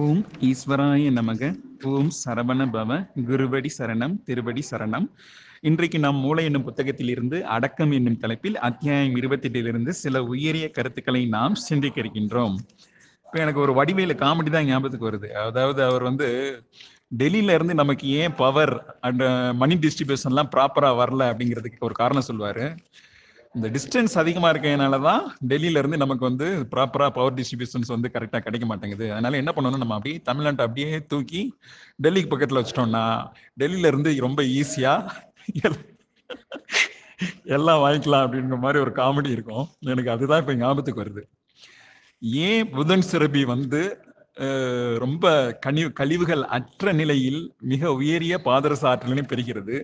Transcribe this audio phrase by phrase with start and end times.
[0.00, 1.40] ஓம் ஈஸ்வராய நமக.
[1.84, 2.90] ஓம் சரவண பவ.
[3.28, 5.06] குருவடி சரணம் திருவடி சரணம்.
[5.60, 11.54] இன்றைக்கு நாம் மூளை என்னும் புத்தகத்தில் இருந்து அடக்கம் என்னும் தலைப்பில் அத்தியாயம் இருபத்தெட்டிலிருந்து சில உயரிய கருத்துக்களை நாம்
[11.54, 12.56] சிந்திக்க இருக்கின்றோம்
[13.26, 15.30] இப்போ எனக்கு ஒரு வடிவேலு காமெடி தான் ஞாபகத்துக்கு வருது.
[15.44, 16.28] அதாவது அவர் வந்து
[17.18, 19.24] டெல்லியில இருந்து நமக்கு ஏன் பவர் அண்ட்
[19.54, 22.66] மணி டிஸ்ட்ரிபியூஷன்லாம் ப்ராப்பரா வரல அப்படிங்கிறதுக்கு ஒரு காரணம் சொல்லுவாரு.
[23.54, 28.66] இந்த டிஸ்டன்ஸ் அதிகமா இருக்கிறதுனால தான் டெல்லியில இருந்து நமக்கு வந்து ப்ராப்பரா பவர் டிஸ்ட்ரிபியூஷன்ஸ் வந்து கரெக்டா கிடைக்க
[28.70, 29.06] மாட்டேங்குது.
[29.14, 31.42] அதனால என்ன பண்ணணும் நம்ம அப்படியே தமிழ்நாட்டை அப்படியே தூக்கி
[32.04, 33.04] டெல்லிக்கு பக்கத்துல வச்சிட்டோம்னா
[33.62, 34.94] டெல்லியில இருந்து ரொம்ப ஈஸியா
[37.56, 39.66] எல்லாம் வாங்கிக்கலாம் அப்படிங்கிற மாதிரி ஒரு காமெடி இருக்கும்.
[39.92, 41.22] எனக்கு அதுதான் இப்ப ஞாபகத்துக்கு வருது.
[42.46, 43.82] ஏன் புதன் சிறபி வந்து
[45.04, 45.26] ரொம்ப
[45.64, 47.40] கனி கழிவுகள் அற்ற நிலையில்
[47.72, 49.76] மிக உயரிய பாதரச ஆற்றலையும் பெறுகிறது?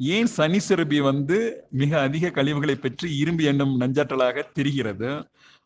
[0.00, 1.36] ஏன் சனி சிறுபி வந்து
[1.70, 5.08] மிக அதிக கழிவுகளை பெற்று இரும்பு எண்ணும் நஞ்சாற்றலாக திரிகிறது?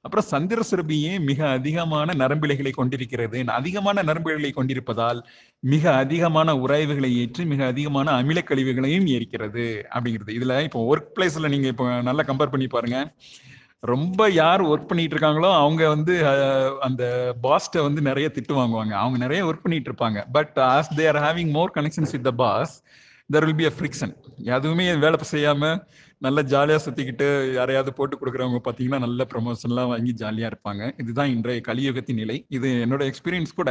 [0.00, 3.44] அப்புறம் சந்திர சிறபி ஏன் மிக அதிகமான நரம்பிலைகளை கொண்டிருக்கிறது?
[3.46, 5.20] அதிகமான நரம்பிலைகளை கொண்டிருப்பதால்
[5.60, 10.32] மிக அதிகமான உராய்வுகளை ஏற்றி மிக அதிகமான அமில கழிவுகளையும் ஏற்கிறது அப்படிங்கிறது.
[10.38, 12.98] இதுல இப்போ ஒர்க் பிளேஸ்ல நீங்க இப்போ நல்லா கம்பேர் பண்ணி பாருங்க.
[13.80, 16.14] ரொம்ப யார் ஒர்க் பண்ணிட்டு இருக்காங்களோ அவங்க வந்து
[16.80, 17.04] அந்த
[17.42, 18.96] பாஸ்ட்டை வந்து நிறைய திட்டு வாங்குவாங்க.
[19.04, 20.18] அவங்க நிறைய ஒர்க் பண்ணிட்டு இருப்பாங்க.
[20.32, 22.74] But as they are having more connections with the boss
[23.30, 24.14] there will be a friction
[24.56, 25.76] எதுவுமே வேலை செய்யாமல்
[26.26, 27.26] நல்ல ஜாலியாக சுற்றிக்கிட்டு
[27.58, 30.82] யாரையாவது போட்டு கொடுக்குறவங்க பார்த்தீங்கன்னா நல்ல ப்ரொமோஷன்லாம் வாங்கி ஜாலியாக இருப்பாங்க.
[31.02, 32.36] இதுதான் இன்றைய கலியுகத்தின் நிலை.
[32.56, 33.70] இது என்னோட எக்ஸ்பீரியன்ஸ் கூட.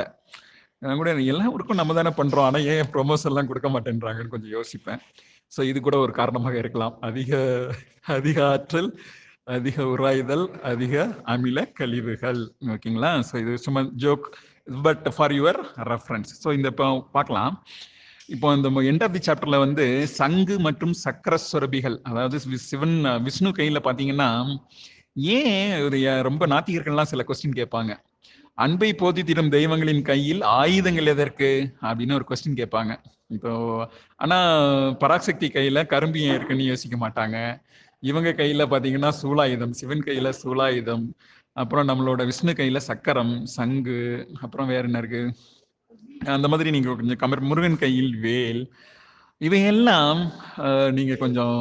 [0.84, 5.02] நான் கூட எல்லா ஊருக்கும் நம்ம தானே பண்ணுறோம் ஆனால் ஏன் ப்ரொமோஷன்லாம் கொடுக்க மாட்டேன்றாங்கன்னு கொஞ்சம் யோசிப்பேன்.
[5.54, 6.96] ஸோ இது கூட ஒரு காரணமாக இருக்கலாம்.
[7.10, 7.32] அதிக
[8.18, 8.90] அதிக ஆற்றல்
[9.58, 10.96] அதிக உராய்தல் அதிக
[11.34, 12.42] அமில கழிவுகள்.
[12.74, 14.28] ஓகேங்களா ஸோ இது சும்மா joke
[14.88, 17.54] but for your reference so இந்த இப்போ பார்க்கலாம்.
[18.30, 23.80] இப்போ இந்த எண்ட் ஆஃப் தி சாப்டர்ல வந்து சங்கு மற்றும் சக்கர சுரபிகள் அதாவது சிவன் விஷ்ணு கையில
[23.84, 24.30] பாத்தீங்கன்னா
[25.36, 27.94] ஏன் ஒரு ரொம்ப நாத்திகர்கள்லாம் சில கொஸ்டின் கேட்பாங்க.
[28.58, 31.50] அன்பை போதி திடும் தெய்வங்களின் கையில் ஆயுதங்கள் எதற்கு?
[31.82, 32.94] அப்படின்னு ஒரு கொஸ்டின் கேட்பாங்க.
[33.30, 33.52] இப்போ
[34.16, 34.38] ஆனா
[34.94, 37.38] பராசக்தி கையில கரும்பு ஏன் இருக்குன்னு யோசிக்க மாட்டாங்க.
[38.00, 41.06] இவங்க கையில பாத்தீங்கன்னா சூலாயுதம் சிவன் கையில சூலாயுதம்
[41.54, 45.24] அப்புறம் நம்மளோட விஷ்ணு கையில சக்கரம் சங்கு அப்புறம் வேற என்ன இருக்கு?
[46.22, 48.64] அந்த மாதிரி நீங்க கொஞ்சம் கமர் முருகன் கையில் வேல்.
[49.42, 50.20] இவையெல்லாம்
[50.66, 51.58] அஹ், நீங்க கொஞ்சம்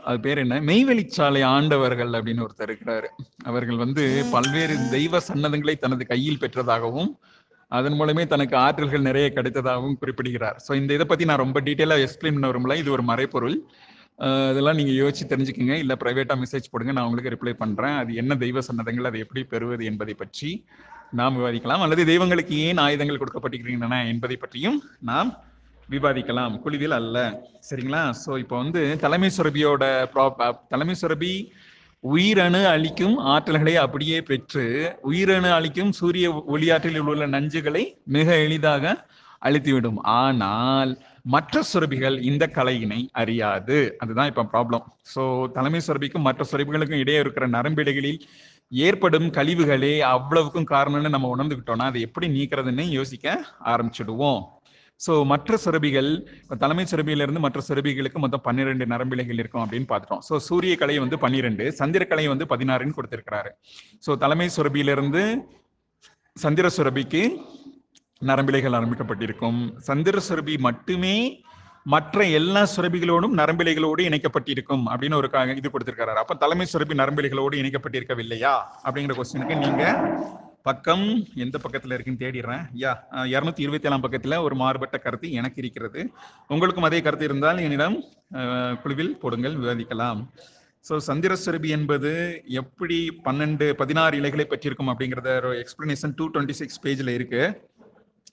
[0.00, 0.56] அது பேர் என்ன?
[0.68, 3.08] மெய்வெளிச்சாலை ஆண்டவர்கள் அப்படின்னு ஒருத்தர் இருக்கிறாரு.
[3.44, 4.02] அவர்கள் வந்து
[4.32, 7.10] பல்வேறு தெய்வ சன்னதங்களை தனது கையில் பெற்றதாகவும்
[7.72, 10.56] அதன் மூலமே தனக்கு ஆற்றல்கள் நிறைய கிடைத்ததாகவும் குறிப்பிடுகிறார்.
[10.66, 12.76] ஸோ இந்த இதை பத்தி நான் ரொம்ப டீட்டெயிலாக எக்ஸ்பிளைன் பண்ண விரும்பல.
[12.76, 13.56] இது ஒரு மறைப்பொருள்
[14.18, 15.74] அஹ், இதெல்லாம் நீங்க யோசிச்சு தெரிஞ்சுக்கங்க.
[15.82, 16.92] இல்ல பிரைவேட்டா மெசேஜ் போடுங்க.
[16.92, 17.96] நான் உங்களுக்கு ரிப்ளை பண்றேன்.
[18.00, 20.50] அது என்ன தெய்வ சன்னதங்கள் அதை எப்படி பெறுவது என்பதை பற்றி.
[21.12, 21.82] நாம் விவாதிக்கலாம்.
[21.82, 25.38] அல்லது தெய்வங்களுக்கு ஏன் ஆயுதங்கள் கொடுக்கப்பட்டிருக்கின்றன என்பதை பற்றியும் நாம்
[25.90, 26.58] விவாதிக்கலாம்.
[26.58, 27.42] குழுவில் அல்ல.
[27.70, 28.14] சரிங்களா?
[28.26, 31.50] ஸோ இப்போ வந்து தலைமை சுரபியோட ப்ரா- தலைமை சுரபி
[32.00, 39.06] உயிரணு அளிக்கும் ஆற்றல்களை அப்படியே பெற்று உயிரணு அளிக்கும் சூரிய ஒளியாற்றலில் உள்ள நஞ்சுகளை மிக எளிதாக
[39.42, 39.96] அழித்துவிடும்.
[39.96, 43.94] ஆனால் மற்ற சுரபிகள் இந்த கலையினை அறியாது.
[43.98, 44.84] அதுதான் இப்ப ப்ராப்ளம்
[45.14, 48.20] ஸோ தலைமை சுரபிக்கும் மற்ற சுரபிகளுக்கும் இடையே இருக்கிற நரம்பிடைகளில்
[48.72, 53.36] ஏற்படும் கழிவுகளே அவ்வளவுக்கும் காரணம்னு நம்ம உணர்ந்துக்கிட்டோம்னா அதை எப்படி நீக்கிறதுன்னு யோசிக்க
[53.72, 54.40] ஆரம்பிச்சிடுவோம்.
[55.00, 56.10] ஸோ மற்ற சுரபிகள்
[56.62, 60.22] தலைமை சுரபியிலிருந்து மற்ற சுரபிகளுக்கு மொத்தம் பன்னிரெண்டு நரம்பிலைகள் இருக்கும் அப்படின்னு பார்த்துட்டோம்.
[60.28, 63.52] ஸோ சூரிய கலை வந்து பன்னிரெண்டு சந்திரக்கலை வந்து பதினாறுன்னு கொடுத்துருக்கிறாரு.
[64.06, 65.22] ஸோ தலைமை சுரபியிலிருந்து
[66.36, 67.22] சந்திர சுரபிக்கு
[68.30, 71.16] நரம்பிலைகள் ஆரம்பிக்கப்பட்டிருக்கும் சந்திர சுரபி மட்டுமே
[71.86, 75.28] மற்ற எல்லா சுரபிகளோடும் நரம்பிலைகளோடு இணைக்கப்பட்டிருக்கும் அப்படின்னு ஒரு
[75.60, 76.20] இது கொடுத்திருக்காரு.
[76.22, 78.54] அப்ப தலைமை சுரபி நரம்பிலைகளோடு இணைக்கப்பட்டிருக்கவில்லையா?
[78.84, 79.84] அப்படிங்கிற கொஸ்டினுக்கு நீங்க
[80.68, 81.04] பக்கம்
[81.44, 82.64] எந்த பக்கத்துல இருக்குன்னு தேடிடுறேன்.
[82.82, 82.90] யா
[83.34, 86.00] இருநூத்தி இருபத்தி ஏழாம் பக்கத்துல ஒரு மாறுபட்ட கருத்து எனக்கு இருக்கிறது.
[86.54, 87.96] உங்களுக்கும் அதே கருத்து இருந்தால் என்னிடம்
[88.82, 90.20] குழுவில் போடுங்கள் விவாதிக்கலாம்.
[90.88, 92.10] ஸோ சந்திர சுரபி என்பது
[92.60, 97.42] எப்படி பன்னெண்டு பதினாறு இலைகளை பெற்றிருக்கும் அப்படிங்கிறத ஒரு எக்ஸ்பிளனேஷன் டூ டுவெண்ட்டி சிக்ஸ் பேஜில் இருக்கு.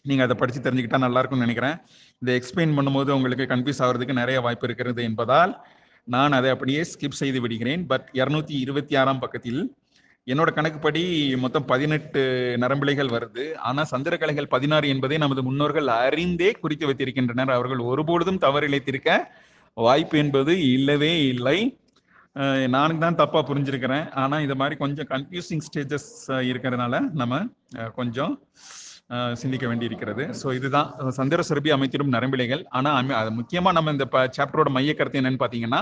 [0.08, 1.78] நீங்க அதை படிச்சு தெரிஞ்சுக்கிட்டா நல்லா இருக்கும்னு நினைக்கிறேன்.
[2.20, 5.66] இதை எக்ஸ்பிளைன் பண்ணும்போது உங்களுக்கு கன்ஃபியூஸ் ஆகிறதுக்கு நிறைய வாய்ப்பு இருக்கிறது என்பதால்
[6.04, 7.86] நான் அதை அப்படியே ஸ்கிப் செய்து விடுகிறேன்.
[7.86, 9.76] பட் இருநூத்தி இருபத்தி ஆறாம் பக்கத்தில்
[10.26, 12.22] என்னோட கணக்குப்படி மொத்தம் பதினெட்டு
[12.60, 13.56] நரம்பிலைகள் வருது.
[13.56, 17.52] ஆனா சந்திரக்கலைகள் பதினாறு என்பதை நமது முன்னோர்கள் அறிந்தே குறித்து வைத்திருக்கின்றனர்.
[17.52, 19.24] அவர்கள் ஒருபொழுதும் தவறிழைத்திருக்க
[19.74, 21.78] வாய்ப்பு என்பது இல்லவே இல்லை.
[22.36, 24.12] அஹ் நானும் தான் தப்பா புரிஞ்சிருக்கிறேன்.
[24.12, 27.46] ஆனா இது மாதிரி கொஞ்சம் கன்ஃபியூசிங் ஸ்டேஜஸ் இருக்கிறதுனால நம்ம
[27.96, 28.42] கொஞ்சம்
[29.42, 30.90] சிந்திக்க வேண்டி இருக்கிறது ஸோ இதுதான்
[31.20, 34.06] சந்திர சுரபி அமைத்திடும் நரம்பிலைகள் ஆனால் முக்கியமாக அது நம்ம இந்த
[34.38, 35.82] சாப்டரோட மைய கருத்து என்னன்னு பார்த்தீங்கன்னா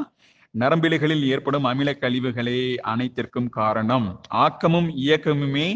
[0.53, 2.59] நரம்பிலைகளில் ஏற்படும் அமில கழிவுகளே
[2.91, 4.05] அனைத்திற்கும் காரணம்.
[4.43, 5.67] ஆக்கமும் இயக்கமுமே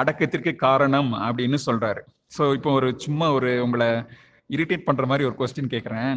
[0.00, 2.02] அடக்கத்திற்கு காரணம் அப்படின்னு சொல்றாரு.
[2.36, 3.88] ஸோ இப்போ ஒரு சும்மா ஒரு உங்களை
[4.50, 6.16] இரிட்டேட் பண்ற மாதிரி ஒரு கொஸ்டின் கேட்குறேன்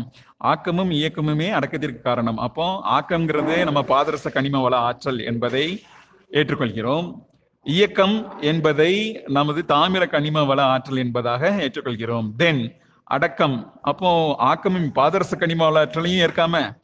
[0.52, 2.40] ஆக்கமும் இயக்கமுமே அடக்கத்திற்கு காரணம்.
[2.46, 2.66] அப்போ
[2.98, 5.66] ஆக்கம்ங்கிறது நம்ம பாதரச கனிம வள ஆற்றல் என்பதை
[6.32, 7.08] ஏற்றுக்கொள்கிறோம்.
[7.66, 12.32] இயக்கம் என்பதை நமது தாமிர கனிம வள ஆற்றல் என்பதாக ஏற்றுக்கொள்கிறோம்.
[12.38, 13.80] தென் அடக்கம்.
[13.82, 16.78] அப்போ ஆக்கமும் பாதரச கனிம வள ஆற்றலையும் ஏற்காம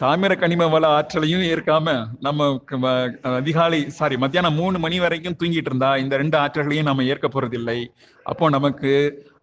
[0.00, 5.96] தாமிர கனிம வள ஆற்றலையும் ஏற்காம நம்ம வ- அதிகாலை சாரி மத்தியானம் மூணு மணி வரைக்கும் தூங்கிட்டு இருந்தா
[5.96, 7.84] இந்த ரெண்டு ஆற்றல்களையும் நம்ம ஏற்க போறதில்லை.
[8.22, 8.92] அப்போ நமக்கு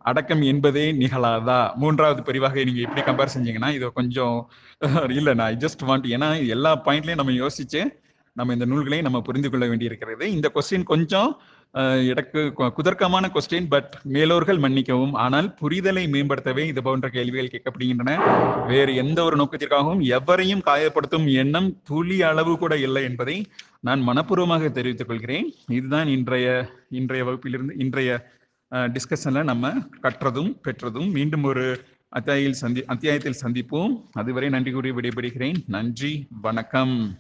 [0.02, 1.74] அடக்கம் என்பதே நிகழாதா?
[1.74, 4.52] மூன்றாவது பிரிவாக நீங்க இப்படி கம்பேர் செஞ்சீங்கன்னா இது கொஞ்சம்
[5.10, 8.02] இல்லை நான் ஜஸ்ட் வாண்ட் ஏன்னா எல்லா பாயிண்ட்லயும் நம்ம யோசிச்சு
[8.40, 10.26] நம்ம இந்த நூல்களை நம்ம புரிந்து கொள்ள வேண்டியிருக்கிறது.
[10.36, 11.32] இந்த கொஸ்டின் கொஞ்சம்
[12.12, 15.14] எடக்கு எனக்கு குதர்க்கமான கொஸ்டின் பட் மேலோர்கள் மன்னிக்கவும்.
[15.24, 18.12] ஆனால் புரிதலை மேம்படுத்தவே இது போன்ற கேள்விகள் கேட்கப்படுகின்றன.
[18.72, 23.38] வேறு எந்த ஒரு நோக்கத்திற்காகவும் எவரையும் காயப்படுத்தும் எண்ணம் துளி அளவு கூட இல்லை என்பதை
[23.88, 25.50] நான் மனப்பூர்வமாக தெரிவித்துக் கொள்கிறேன்.
[25.78, 26.48] இதுதான் இன்றைய
[27.02, 28.12] இன்றைய வகுப்பிலிருந்து இன்றைய
[28.96, 29.74] டிஸ்கஷன்ல நம்ம
[30.06, 31.66] கற்றதும் பெற்றதும் மீண்டும் ஒரு
[32.18, 33.94] அத்தியாயில் சந்தி அத்தியாயத்தில் சந்திப்போம்.
[34.14, 35.60] அதுவரை நன்றி கூறி விடைபெறுகிறேன்.
[35.76, 36.14] நன்றி
[36.48, 36.96] வணக்கம்.